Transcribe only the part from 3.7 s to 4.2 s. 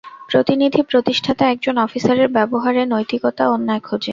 খোজে।